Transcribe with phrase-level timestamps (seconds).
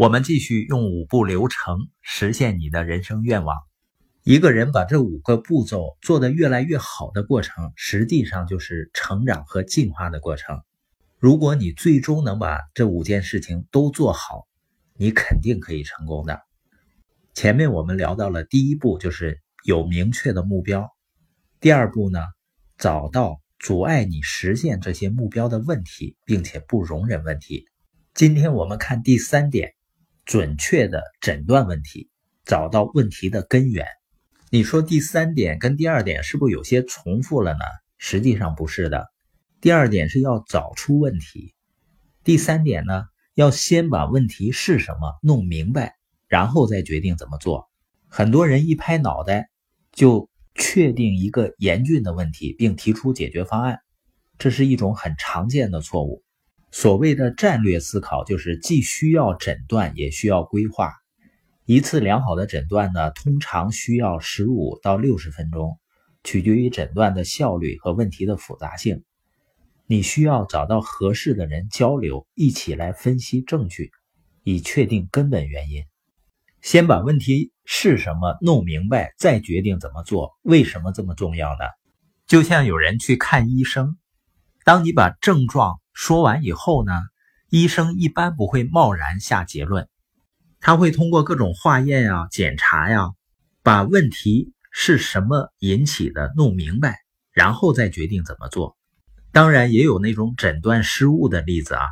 [0.00, 3.54] 我们继续用五步流程实现你的人生愿望。
[4.22, 10.62] 一个人把这五个步骤做得越来越好的过程，实际上就是成长和进化的过程。
[11.18, 14.48] 如果你最终能把这五件事情都做好，
[14.96, 16.40] 你肯定可以成功的。
[17.34, 20.84] 前面我们聊到了第一步，就是有明确的目标；
[21.60, 22.20] 第二步呢，
[22.78, 27.66] 找到阻碍你实现这些目标的问题，并且不容忍问题。
[28.14, 29.74] 今天我们看第三点。
[30.30, 32.08] 准确的诊断问题，
[32.44, 33.84] 找到问题的根源。
[34.48, 37.64] 你说第三点跟第二点是不是有些重复了呢？
[37.98, 39.08] 实际上不是的。
[39.60, 41.52] 第二点是要找出问题，
[42.22, 45.96] 第三点呢，要先把问题是什么弄明白，
[46.28, 47.68] 然后再决定怎么做。
[48.06, 49.50] 很多人一拍脑袋
[49.90, 53.80] 就确定一个严峻的问题，并提出解决方案，
[54.38, 56.22] 这是一种很常见的错误。
[56.72, 60.92] 所谓的战略思考，就是既需要诊断，也需要规划。
[61.64, 65.80] 一次良好的诊断呢，通常需要十五到六十分钟，
[66.22, 69.02] 取决于诊断的效率和问题的复杂性。
[69.86, 73.90] 你需要找到合适的人交流，一起来分析证据，
[74.44, 75.84] 以确定根本原因。
[76.60, 80.38] 先把问题是什么弄明白，再决定怎么做。
[80.42, 81.64] 为什么这么重要呢？
[82.28, 83.96] 就像有人去看医生，
[84.64, 85.80] 当你把症状。
[85.92, 86.92] 说完以后呢，
[87.48, 89.88] 医生一般不会贸然下结论，
[90.60, 93.10] 他会通过各种化验呀、检查呀，
[93.62, 96.98] 把问题是什么引起的弄明白，
[97.32, 98.76] 然后再决定怎么做。
[99.32, 101.82] 当然，也有那种诊断失误的例子啊，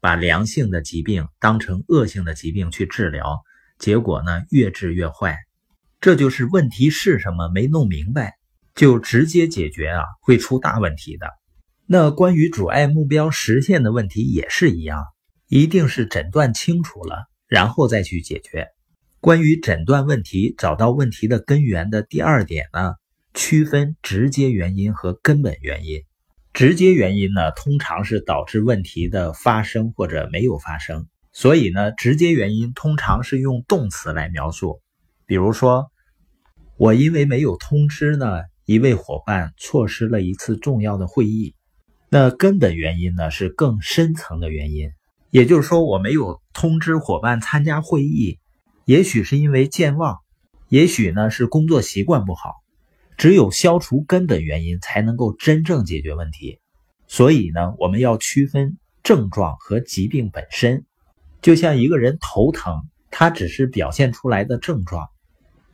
[0.00, 3.42] 把良性的疾病当成恶性的疾病去治疗，
[3.78, 5.36] 结果呢越治越坏。
[6.00, 8.38] 这就是问题是什么没弄明白，
[8.74, 11.28] 就直接解决啊，会出大问题的。
[11.90, 15.06] 那关于阻碍目标实现的问题也是一样，
[15.48, 18.68] 一定是诊断清楚了，然后再去解决。
[19.20, 22.96] 关于诊断问题、找到问题的根源的第二点呢，
[23.32, 26.02] 区分直接原因和根本原因。
[26.52, 34.82] 直接原因呢，通常是导致问题的发生或者没有发生，所以呢，直接原因通常是用动词来描述。
[35.24, 35.90] 比如说，
[36.76, 41.54] 我因为没有通知呢，一位伙伴错失了一次重要的会议。
[42.10, 44.92] 那根本原因呢，是更深层的原因，
[45.30, 48.38] 也就是说，我没有通知伙伴参加会议，
[48.86, 50.18] 也许是因为健忘，
[50.68, 52.54] 也许呢是工作习惯不好。
[53.18, 56.60] 只有消除根本原因，才能够真正解决问题。
[57.08, 60.86] 所以呢，我们要区分症状和疾病本身。
[61.42, 65.08] 就像一个人头疼，他只是表现出来的症状，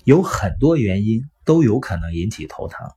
[0.03, 2.89] 有很多原因都有可能引起头疼。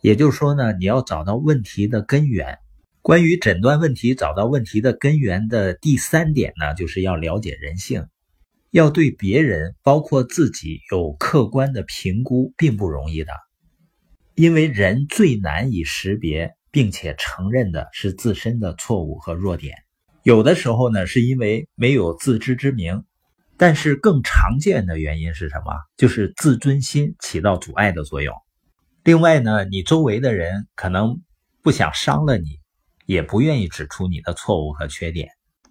[0.00, 2.58] 也就是说呢，你要找到问题的根源。
[3.04, 8.06] 关于诊断问题、找到问题的根源的第三点呢，就是要了解人性，
[8.70, 13.30] 要对别人，包括自己有客观的评估，并不容易的。
[14.34, 19.76] 因为人最难以识别并且承认的是自身的错误和弱点，
[20.22, 23.04] 有的时候呢，是因为没有自知之明，
[23.58, 25.74] 但是更常见的原因是什么？
[25.98, 28.34] 就是自尊心起到阻碍的作用。
[29.02, 31.20] 另外呢，你周围的人可能
[31.62, 32.63] 不想伤了你。
[33.06, 35.28] 也不愿意指出你的错误和缺点，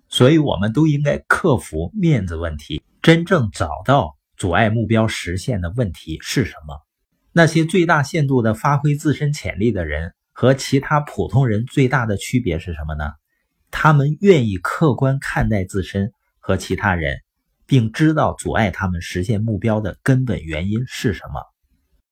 [0.07, 6.79] 所以我们都应该克服面子问题，真正找到阻碍目标实现的问题是什么。
[7.31, 13.11] 那些最大限度的发挥自身潜力的人和其他普通人最大的区别是什么呢？
[13.71, 17.21] 他们愿意客观看待自身和其他人，
[17.65, 21.41] 并知道阻碍他们实现目标的根本原因是什么。